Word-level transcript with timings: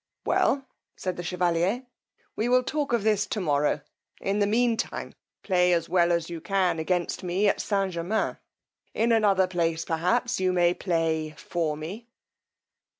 Well, 0.25 0.65
said 0.95 1.15
the 1.15 1.21
chevalier, 1.21 1.85
we 2.35 2.49
will 2.49 2.63
talk 2.63 2.91
of 2.91 3.03
this 3.03 3.27
to 3.27 3.39
morrow; 3.39 3.81
in 4.19 4.39
the 4.39 4.47
mean 4.47 4.75
time 4.75 5.13
play 5.43 5.73
as 5.73 5.89
well 5.89 6.11
as 6.11 6.27
you 6.27 6.41
can 6.41 6.79
against 6.79 7.21
me 7.21 7.47
at 7.47 7.61
St. 7.61 7.93
Germains: 7.93 8.37
in 8.95 9.11
another 9.11 9.45
place 9.45 9.85
perhaps 9.85 10.39
you 10.39 10.53
may 10.53 10.73
play 10.73 11.35
for 11.37 11.77
me. 11.77 12.07